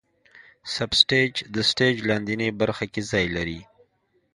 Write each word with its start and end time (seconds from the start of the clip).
سب 0.75 0.89
سټیج 1.01 1.33
د 1.55 1.57
سټیج 1.69 1.95
لاندینۍ 2.09 2.49
برخه 2.61 2.85
کې 2.93 3.01
ځای 3.11 3.25
لري. 3.35 3.59